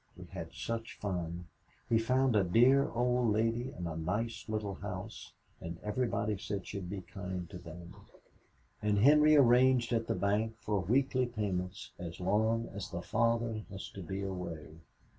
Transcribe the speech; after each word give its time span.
We 0.17 0.25
had 0.31 0.51
such 0.51 0.97
fun! 0.97 1.45
He 1.87 1.99
found 1.99 2.35
a 2.35 2.43
dear 2.43 2.89
old 2.89 3.31
lady 3.33 3.71
in 3.71 3.85
a 3.85 3.95
nice 3.95 4.49
little 4.49 4.73
house, 4.73 5.33
and 5.61 5.77
everybody 5.83 6.39
said 6.39 6.65
she'd 6.65 6.89
be 6.89 7.01
kind 7.01 7.47
to 7.51 7.59
them, 7.59 7.93
and 8.81 8.97
Henry 8.97 9.35
arranged 9.35 9.93
at 9.93 10.07
the 10.07 10.15
bank 10.15 10.55
for 10.57 10.79
weekly 10.79 11.27
payments 11.27 11.91
as 11.99 12.19
long 12.19 12.67
as 12.73 12.89
the 12.89 13.03
father 13.03 13.63
has 13.69 13.89
to 13.89 14.01
be 14.01 14.23
away. 14.23 14.79